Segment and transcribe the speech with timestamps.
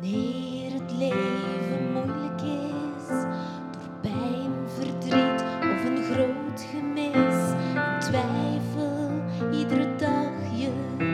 [0.00, 3.08] Wanneer het leven moeilijk is,
[3.70, 7.52] door pijn, verdriet of een groot gemis,
[7.98, 9.10] twijfel
[9.52, 11.09] iedere dag je.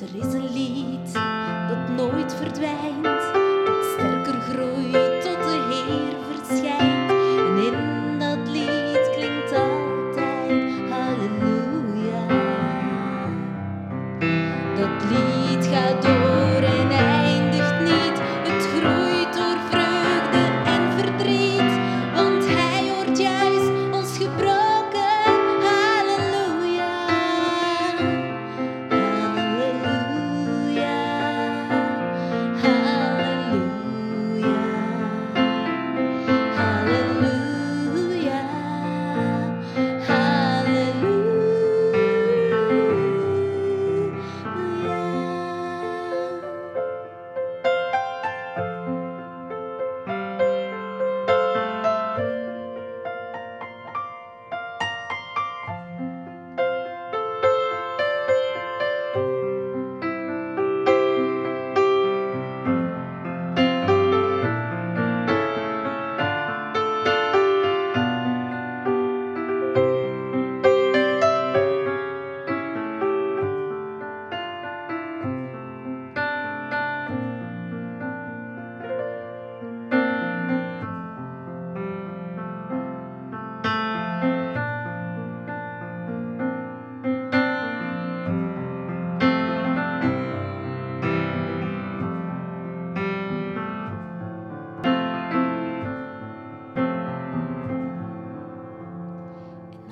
[0.00, 1.12] er is een lied
[1.68, 3.04] dat nooit verdwijnt,
[3.66, 5.07] dat sterker groeit.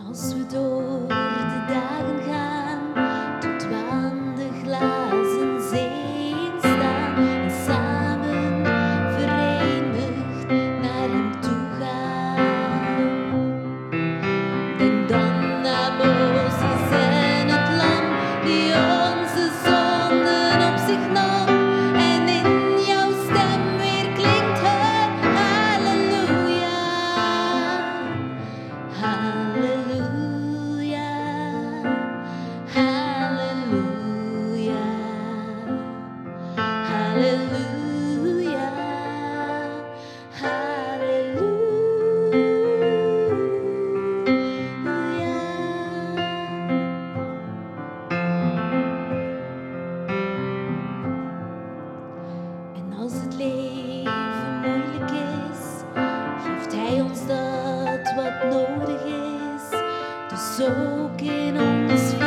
[0.08, 1.15] Ensuite, tout.
[52.98, 55.64] als het leven moeilijk is,
[56.44, 59.78] geeft Hij ons dat wat nodig is.
[60.28, 62.25] Dus ook in ons